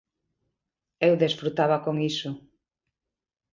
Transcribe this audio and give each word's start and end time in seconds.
Eu 1.07 1.13
desfrutaba 1.23 1.77
con 1.85 1.95
iso. 2.11 2.29